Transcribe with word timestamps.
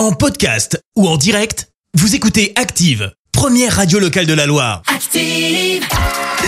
En 0.00 0.12
podcast 0.12 0.82
ou 0.96 1.06
en 1.06 1.18
direct, 1.18 1.68
vous 1.92 2.14
écoutez 2.14 2.54
Active, 2.56 3.12
première 3.32 3.76
radio 3.76 3.98
locale 3.98 4.24
de 4.24 4.32
la 4.32 4.46
Loire. 4.46 4.80
Active. 4.86 5.86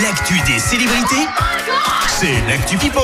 L'actu 0.01 0.33
des 0.51 0.57
célébrités, 0.57 1.27
c'est 2.07 2.33
l'actu 2.49 2.77
People. 2.77 3.03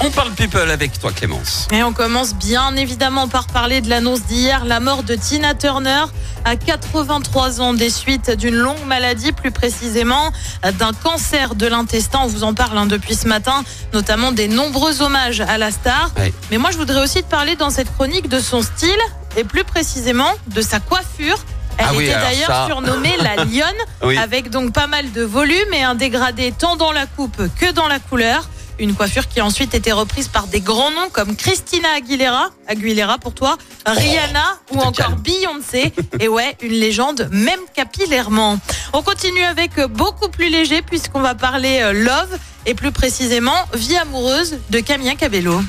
On 0.00 0.10
parle 0.12 0.30
people 0.30 0.70
avec 0.70 0.96
toi 1.00 1.10
Clémence. 1.10 1.66
Et 1.72 1.82
on 1.82 1.92
commence 1.92 2.36
bien 2.36 2.76
évidemment 2.76 3.26
par 3.26 3.48
parler 3.48 3.80
de 3.80 3.90
l'annonce 3.90 4.22
d'hier, 4.26 4.64
la 4.64 4.78
mort 4.78 5.02
de 5.02 5.16
Tina 5.16 5.56
Turner 5.56 6.04
à 6.44 6.54
83 6.54 7.60
ans 7.60 7.74
des 7.74 7.90
suites 7.90 8.30
d'une 8.30 8.54
longue 8.54 8.86
maladie, 8.86 9.32
plus 9.32 9.50
précisément 9.50 10.30
d'un 10.78 10.92
cancer 10.92 11.56
de 11.56 11.66
l'intestin. 11.66 12.20
On 12.22 12.28
vous 12.28 12.44
en 12.44 12.54
parle 12.54 12.78
hein, 12.78 12.86
depuis 12.86 13.16
ce 13.16 13.26
matin, 13.26 13.64
notamment 13.92 14.30
des 14.30 14.46
nombreux 14.46 15.02
hommages 15.02 15.40
à 15.40 15.58
la 15.58 15.72
star. 15.72 16.12
Ouais. 16.16 16.32
Mais 16.52 16.58
moi, 16.58 16.70
je 16.70 16.78
voudrais 16.78 17.02
aussi 17.02 17.24
te 17.24 17.28
parler 17.28 17.56
dans 17.56 17.70
cette 17.70 17.92
chronique 17.92 18.28
de 18.28 18.38
son 18.38 18.62
style 18.62 19.00
et 19.36 19.44
plus 19.44 19.64
précisément 19.64 20.30
de 20.48 20.60
sa 20.62 20.80
coiffure. 20.80 21.38
Elle 21.78 21.86
Ah 21.88 21.94
était 21.94 22.12
d'ailleurs 22.12 22.46
ça- 22.48 22.66
surnommée 22.66 23.16
la 23.18 23.36
lionne, 23.44 23.74
Oui. 24.02 24.16
avec 24.18 24.50
donc 24.50 24.72
pas 24.72 24.86
mal 24.86 25.12
de 25.12 25.22
volume 25.22 25.72
et 25.72 25.82
un 25.82 25.94
dégradé 25.94 26.52
tant 26.56 26.76
dans 26.76 26.92
la 26.92 27.06
coupe 27.06 27.40
que 27.58 27.70
dans 27.72 27.88
la 27.88 27.98
couleur. 27.98 28.48
Une 28.78 28.94
coiffure 28.94 29.28
qui 29.28 29.40
a 29.40 29.44
ensuite 29.44 29.74
été 29.74 29.92
reprise 29.92 30.28
par 30.28 30.46
des 30.46 30.60
grands 30.62 30.90
noms 30.90 31.10
comme 31.12 31.36
Christina 31.36 31.86
Aguilera, 31.96 32.48
Aguilera 32.66 33.18
pour 33.18 33.34
toi, 33.34 33.58
Rihanna 33.84 34.58
ou 34.70 34.76
te 34.78 34.82
encore 34.82 34.92
calme. 35.08 35.20
Beyoncé. 35.20 35.92
Et 36.20 36.28
ouais, 36.28 36.56
une 36.62 36.72
légende 36.72 37.28
même 37.30 37.60
capillairement. 37.74 38.58
On 38.94 39.02
continue 39.02 39.42
avec 39.44 39.78
beaucoup 39.90 40.28
plus 40.30 40.48
léger 40.48 40.80
puisqu'on 40.80 41.20
va 41.20 41.34
parler 41.34 41.80
euh, 41.82 41.92
love 41.92 42.38
et 42.66 42.74
plus 42.74 42.92
précisément 42.92 43.54
vie 43.74 43.96
amoureuse 43.96 44.58
de 44.70 44.80
Camilla 44.80 45.14
Cabello. 45.14 45.60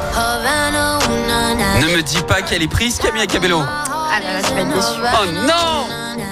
Ne 1.80 1.96
me 1.96 2.02
dis 2.02 2.22
pas 2.28 2.42
qu'elle 2.42 2.62
est 2.62 2.68
prise 2.68 2.98
Camilla 2.98 3.26
Cabello. 3.28 3.62
Ah 3.64 4.20
là 4.22 4.34
là, 4.34 4.40
tu 4.48 4.54
vas 4.54 4.62
être 4.62 4.74
déçu. 4.74 5.00
Oh 5.00 5.26
non 5.48 5.88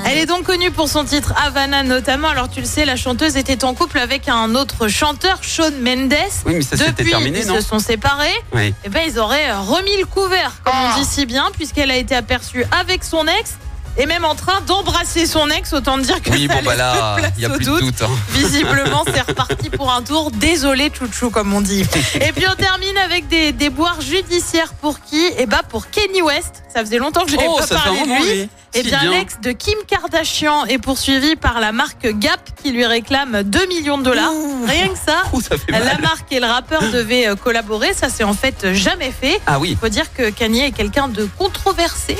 Elle 0.05 0.17
est 0.17 0.25
donc 0.25 0.43
connue 0.43 0.69
pour 0.71 0.89
son 0.89 1.05
titre 1.05 1.33
Havana 1.45 1.83
notamment. 1.83 2.27
Alors 2.29 2.49
tu 2.49 2.59
le 2.59 2.65
sais, 2.65 2.83
la 2.85 2.95
chanteuse 2.97 3.37
était 3.37 3.63
en 3.63 3.73
couple 3.73 3.99
avec 3.99 4.27
un 4.27 4.53
autre 4.55 4.87
chanteur, 4.89 5.39
Shawn 5.41 5.73
Mendes. 5.81 6.13
Oui 6.45 6.55
mais 6.55 6.61
ça 6.61 6.75
Depuis, 6.75 7.09
terminé 7.09 7.39
ils 7.41 7.47
non 7.47 7.55
se 7.55 7.61
sont 7.61 7.79
séparés. 7.79 8.35
Oui. 8.53 8.73
Eh 8.83 8.89
ben, 8.89 9.03
ils 9.07 9.17
auraient 9.17 9.49
euh, 9.51 9.59
remis 9.61 9.97
le 9.99 10.05
couvert, 10.05 10.51
comme 10.63 10.73
Ah. 10.75 10.93
on 10.95 10.99
dit 10.99 11.05
si 11.07 11.25
bien, 11.25 11.45
puisqu'elle 11.55 11.91
a 11.91 11.95
été 11.95 12.15
aperçue 12.15 12.65
avec 12.79 13.03
son 13.03 13.25
ex 13.27 13.53
et 13.97 14.05
même 14.05 14.23
en 14.23 14.35
train 14.35 14.61
d'embrasser 14.61 15.25
son 15.25 15.49
ex. 15.49 15.73
Autant 15.73 15.97
dire 15.97 16.21
que 16.21 16.29
Oui 16.31 16.47
ça 16.47 16.55
bon 16.55 16.61
bah 16.65 16.71
laisse 16.71 16.77
là, 16.77 17.15
peu 17.15 17.21
de 17.23 17.27
il 17.37 17.41
y 17.41 17.45
a 17.45 17.49
place 17.49 17.59
plus 17.61 17.69
au 17.69 17.75
de 17.75 17.79
doute. 17.81 17.99
doute. 17.99 18.01
hein. 18.09 18.11
Visiblement, 18.29 19.03
c'est 19.13 19.21
reparti 19.21 19.48
pour 19.69 19.91
un 19.91 20.01
tour. 20.01 20.31
Désolé, 20.31 20.91
chouchou, 20.97 21.29
comme 21.29 21.53
on 21.53 21.61
dit. 21.61 21.81
Et 22.15 22.31
puis 22.33 22.45
on 22.51 22.55
termine 22.55 22.97
avec 22.97 23.27
des, 23.27 23.51
des 23.51 23.69
boires 23.69 24.01
judiciaires 24.01 24.73
pour 24.73 24.99
qui? 25.01 25.23
Eh 25.37 25.45
ben 25.45 25.59
pour 25.69 25.89
Kenny 25.89 26.21
West. 26.21 26.63
Ça 26.73 26.81
faisait 26.81 26.97
longtemps 26.97 27.23
que 27.25 27.31
je 27.31 27.35
n'avais 27.35 27.47
Oh 27.49 27.57
pas 27.59 27.67
parlé 27.67 28.01
de 28.01 28.05
lui. 28.07 28.33
lui. 28.41 28.49
Eh 28.75 28.83
bien, 28.83 29.09
l'ex 29.09 29.39
de 29.41 29.51
Kim 29.51 29.77
Kardashian 29.87 30.65
est 30.65 30.77
poursuivi 30.77 31.35
par 31.35 31.59
la 31.59 31.71
marque 31.71 32.05
Gap 32.19 32.39
qui 32.61 32.71
lui 32.71 32.85
réclame 32.85 33.41
2 33.41 33.65
millions 33.67 33.97
de 33.97 34.03
dollars. 34.03 34.31
Rien 34.67 34.89
que 34.89 34.97
ça. 34.97 35.23
Ouh, 35.33 35.41
ça 35.41 35.57
fait 35.57 35.71
La 35.71 35.97
marque 35.97 36.31
et 36.31 36.39
le 36.39 36.45
rappeur 36.45 36.81
devaient 36.93 37.27
euh, 37.29 37.35
collaborer. 37.35 37.93
Ça, 37.93 38.09
c'est 38.09 38.23
en 38.23 38.33
fait 38.35 38.73
jamais 38.73 39.11
fait. 39.11 39.41
Ah 39.47 39.57
oui, 39.59 39.69
Il 39.71 39.77
faut 39.77 39.89
dire 39.89 40.13
que 40.13 40.29
Kanye 40.29 40.65
est 40.65 40.71
quelqu'un 40.71 41.07
de 41.07 41.27
controversé. 41.37 42.15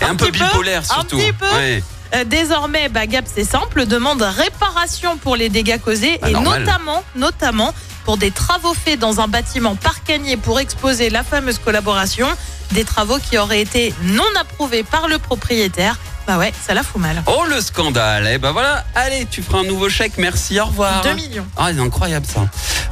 et 0.00 0.04
un, 0.04 0.16
peu 0.16 0.30
bipolaire 0.30 0.80
un 0.90 0.94
surtout. 0.94 1.16
petit 1.16 1.32
peu. 1.32 1.46
Ouais. 1.54 1.82
Euh, 2.14 2.24
désormais, 2.24 2.88
bah, 2.88 3.06
Gap, 3.06 3.24
c'est 3.32 3.44
simple, 3.44 3.86
demande 3.86 4.22
réparation 4.22 5.16
pour 5.18 5.36
les 5.36 5.48
dégâts 5.48 5.78
causés 5.80 6.18
Bah, 6.22 6.30
et 6.30 6.32
normal. 6.32 6.60
notamment, 6.64 7.04
notamment 7.16 7.74
pour 8.04 8.16
des 8.16 8.30
travaux 8.30 8.72
faits 8.74 8.98
dans 8.98 9.20
un 9.20 9.28
bâtiment 9.28 9.76
par 9.76 10.02
Kanye 10.04 10.36
pour 10.38 10.58
exposer 10.60 11.10
la 11.10 11.22
fameuse 11.22 11.58
collaboration. 11.58 12.26
Des 12.72 12.84
travaux 12.84 13.18
qui 13.18 13.38
auraient 13.38 13.60
été 13.62 13.94
non 14.02 14.24
approuvés 14.40 14.82
par 14.82 15.08
le 15.08 15.18
propriétaire. 15.18 15.96
Bah 16.26 16.36
ouais, 16.36 16.52
ça 16.66 16.74
la 16.74 16.82
fout 16.82 17.00
mal. 17.00 17.22
Oh 17.26 17.44
le 17.48 17.58
scandale. 17.62 18.28
Eh 18.30 18.36
ben 18.36 18.52
voilà, 18.52 18.84
allez, 18.94 19.26
tu 19.30 19.42
feras 19.42 19.60
un 19.60 19.64
nouveau 19.64 19.88
chèque. 19.88 20.18
Merci, 20.18 20.60
au 20.60 20.66
revoir. 20.66 21.00
2 21.02 21.14
millions. 21.14 21.46
Ah, 21.56 21.68
c'est 21.74 21.80
incroyable 21.80 22.26
ça. 22.26 22.40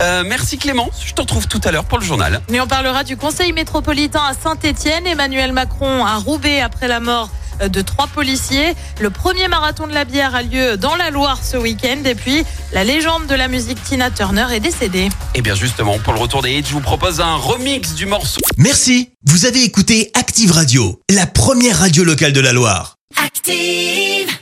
Euh, 0.00 0.24
merci 0.26 0.56
Clémence, 0.56 1.02
je 1.04 1.12
te 1.12 1.20
retrouve 1.20 1.46
tout 1.46 1.60
à 1.64 1.70
l'heure 1.70 1.84
pour 1.84 1.98
le 1.98 2.04
journal. 2.04 2.40
Et 2.50 2.58
on 2.60 2.66
parlera 2.66 3.04
du 3.04 3.18
Conseil 3.18 3.52
métropolitain 3.52 4.22
à 4.26 4.32
Saint-Étienne. 4.34 5.06
Emmanuel 5.06 5.52
Macron 5.52 6.04
a 6.06 6.16
roubé 6.16 6.60
après 6.62 6.88
la 6.88 7.00
mort 7.00 7.28
de 7.60 7.82
trois 7.82 8.06
policiers. 8.06 8.74
Le 9.00 9.10
premier 9.10 9.48
marathon 9.48 9.86
de 9.86 9.94
la 9.94 10.04
bière 10.04 10.34
a 10.34 10.42
lieu 10.42 10.76
dans 10.76 10.96
la 10.96 11.10
Loire 11.10 11.40
ce 11.42 11.56
week-end. 11.56 11.98
Et 12.04 12.14
puis, 12.14 12.44
la 12.72 12.84
légende 12.84 13.26
de 13.26 13.34
la 13.34 13.48
musique 13.48 13.82
Tina 13.82 14.10
Turner 14.10 14.46
est 14.52 14.60
décédée. 14.60 15.08
Et 15.34 15.42
bien 15.42 15.54
justement, 15.54 15.98
pour 15.98 16.12
le 16.12 16.20
retour 16.20 16.42
des 16.42 16.52
hits, 16.52 16.64
je 16.66 16.72
vous 16.72 16.80
propose 16.80 17.20
un 17.20 17.36
remix 17.36 17.94
du 17.94 18.06
morceau. 18.06 18.40
Merci, 18.56 19.10
vous 19.24 19.46
avez 19.46 19.62
écouté 19.62 20.10
Active 20.14 20.52
Radio, 20.52 21.00
la 21.10 21.26
première 21.26 21.78
radio 21.78 22.04
locale 22.04 22.32
de 22.32 22.40
la 22.40 22.52
Loire. 22.52 22.96
Active. 23.16 24.35